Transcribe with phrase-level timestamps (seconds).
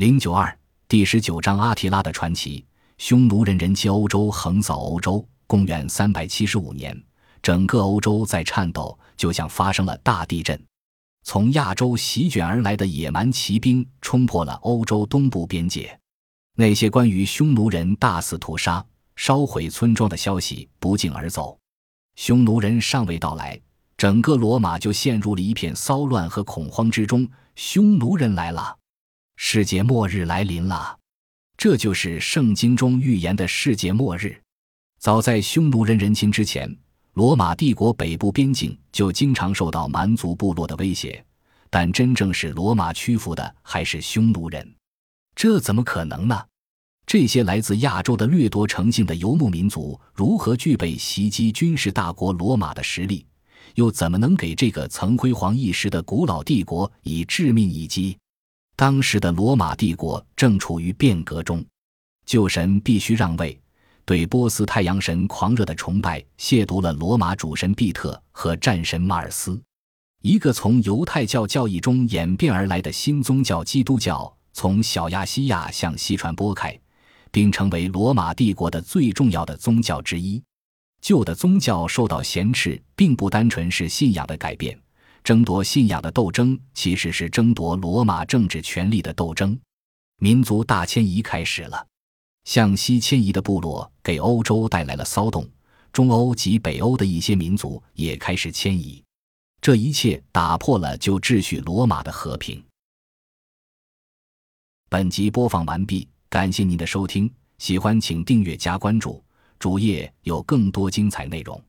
[0.00, 0.58] 零九二
[0.88, 2.64] 第十九章阿提拉的传奇。
[2.96, 5.22] 匈奴人人气欧洲，横扫欧洲。
[5.46, 6.98] 公元三百七十五年，
[7.42, 10.58] 整个欧洲在颤抖，就像发生了大地震。
[11.22, 16.00] 从亚洲席卷而来的野蛮骑兵冲破了欧洲东部边界。
[16.56, 18.82] 那些关于匈奴人大肆屠杀、
[19.16, 21.58] 烧毁村庄的消息不胫而走。
[22.16, 23.60] 匈奴人尚未到来，
[23.98, 27.28] 整个罗马就陷入了一片骚乱和恐慌之中。
[27.54, 28.78] 匈奴人来了，
[29.42, 30.98] 世界末日来临了。
[31.56, 34.38] 这就是圣经中预言的世界末日。
[35.00, 36.70] 早在匈奴人人侵之前。
[37.14, 41.24] 罗马帝国北部边境就经常受到蛮族部落的威胁，
[41.70, 44.74] 但真正使罗马屈服的还是匈奴人。
[45.34, 46.44] 这怎么可能呢？
[47.06, 53.26] 这些来自亚洲的掠夺成性的游牧民族如何具备袭击军事大国罗马的实力？
[53.74, 58.18] 又怎么能给这个曾辉煌一时的古老帝国以致命一击？
[58.80, 61.62] 当时的罗马帝国正处于变革中，
[62.24, 63.60] 旧神必须让位。
[64.06, 69.60] 对波斯太阳神狂热的崇拜亵渎了罗马主神毕特和战神马尔斯。
[70.22, 76.74] 一个从犹太教教义中演变而来的新宗教——基督教，从小亚细亚向西传播开，
[77.30, 80.42] 并成为罗马帝国的最重要的宗教之一。
[81.02, 84.80] 旧的宗教受到挟持，并不单纯是信仰的改变，
[85.22, 89.58] 争夺信仰的斗争其实是争夺罗马政治权力的斗争。
[90.18, 91.86] 民族大迁移开始了。
[92.44, 95.46] 向西迁移的部落给欧洲带来了骚动，
[95.92, 99.04] 中欧及北欧的一些民族也开始迁移，
[99.60, 102.64] 这一切打破了旧秩序罗马的和平。
[104.88, 109.22] 本集播放完毕，感谢您的收听，喜欢请订阅加关注，
[109.58, 111.62] 主页有更多精彩内容。